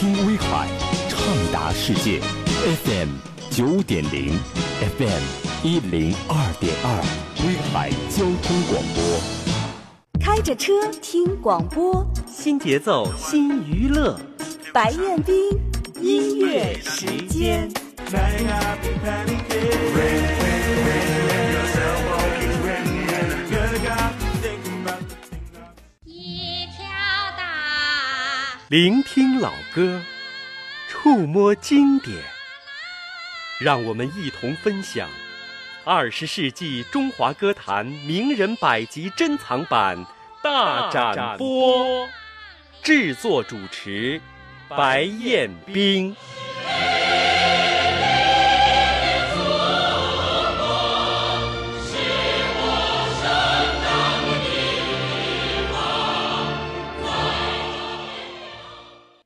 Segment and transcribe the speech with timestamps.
[0.00, 0.66] 听威海，
[1.10, 1.18] 畅
[1.52, 2.20] 达世界
[2.86, 3.08] ，FM
[3.50, 4.32] 九点零
[4.96, 5.22] ，FM
[5.62, 7.04] 一零二点二，
[7.44, 9.20] 威海交通广播。
[10.18, 14.18] 开着车听广播，新节奏新娱乐，
[14.72, 15.50] 白彦斌
[16.00, 17.70] 音乐时间。
[28.70, 30.00] 聆听老歌，
[30.88, 32.16] 触摸经典，
[33.58, 35.10] 让我们一同分享
[35.82, 40.06] 二十世纪中华歌坛名人百集珍藏版
[40.40, 42.08] 大展播。
[42.80, 44.20] 制作主持：
[44.68, 46.14] 白彦冰。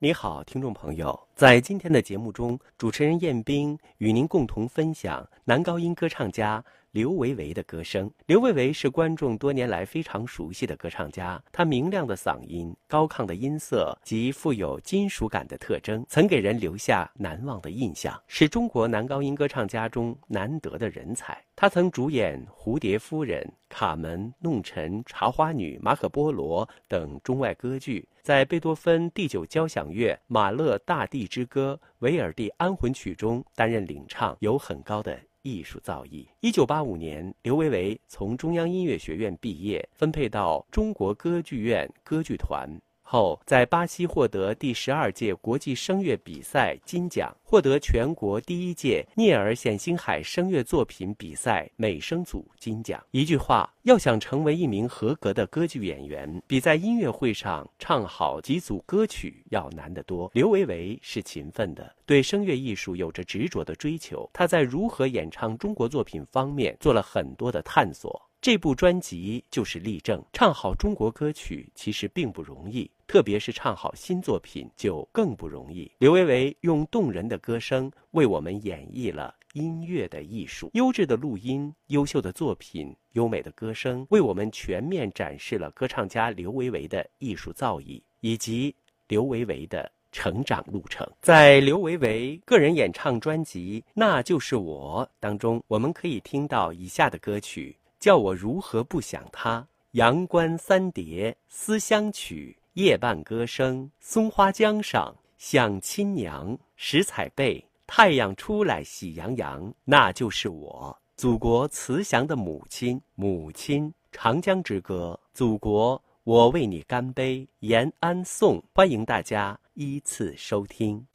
[0.05, 8.09] 你好，听众朋友，在今天的节目中，主持人彦斌与您共同分享男高音歌唱家刘维维的歌声。
[8.27, 21.37] 刘维维是观众多年来非常熟悉的歌唱家，他明亮的嗓音、高亢的音色及富有金属感的特征，曾给人留下难忘的印象，是中国男高音歌唱家中难得的人才。
[21.57, 28.09] 他曾主演《蝴蝶夫人》《卡门》《弄臣》《茶花女》《马可波罗》等中外歌剧。
[28.23, 36.27] 在贝多芬第九交响乐、马勒大地之歌、维尔第安魂曲中担任领唱，有很高的艺术造诣。
[36.41, 42.69] 一九八五年，刘维维从中央音乐学院毕业，分配到中国歌剧院歌剧团。
[43.07, 53.01] 后在巴西获得第十二届国际声乐比赛金奖，获得全国第一届聂尔显星海声乐作品比赛美声组金奖。
[53.11, 60.31] 一句话，要想成为一名合格的歌剧演员，比在音乐会上唱好几组歌曲要难得多。
[60.33, 64.29] 刘维维是勤奋的，对声乐艺术有着执着的追求。
[64.33, 68.21] 他在如何演唱中国作品方面做了很多的探索。
[68.41, 70.23] 这部专辑就是例证。
[70.31, 75.91] 唱好中国歌曲其实并不容易，特别是唱好新作品就更不容易。
[75.99, 88.75] 刘维维用动人的歌声为我们演绎了音乐的艺术，优质的录音、优秀的作品、优美的歌声，为我们全面展示了歌唱家刘维维的艺术造诣以及
[89.07, 91.09] 刘维维的成长路程。
[91.21, 97.77] 在刘维维个人演唱专辑《那就是我》当中，我们可以听到以下的歌曲。
[98.01, 99.67] 叫我如何不想他？
[99.93, 121.07] 阳关三叠，思乡曲，夜半歌声，松花江上想亲娘，拾彩贝，太阳出来喜洋洋，那就是我，祖国慈祥的母亲，母亲，长江之歌，祖国，我为你干杯，延安颂，欢迎大家依次收听。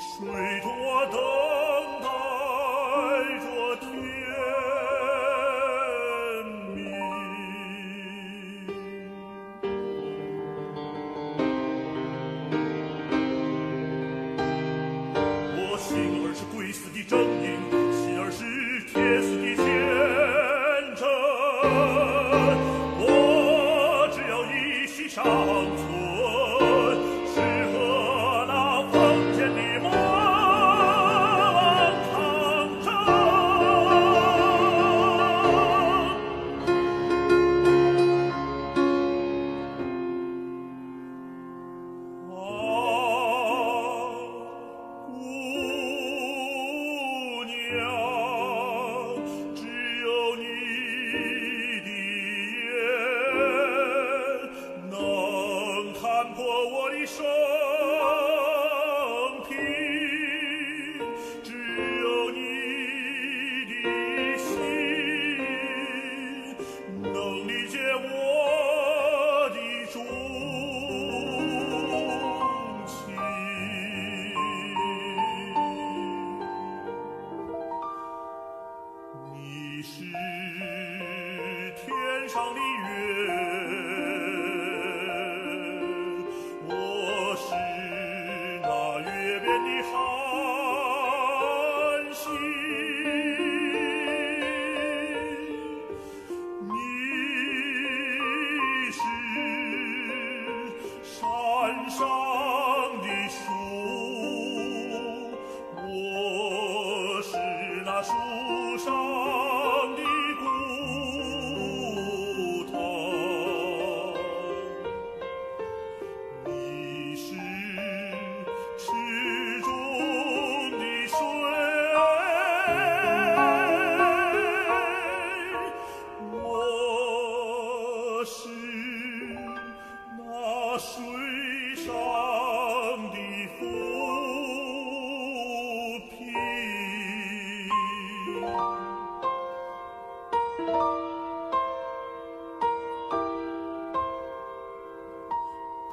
[0.00, 0.26] 水
[0.62, 1.20] 中我等
[2.00, 2.08] 待
[3.44, 4.29] 着天。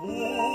[0.07, 0.46] 不，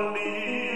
[0.00, 0.69] Valley.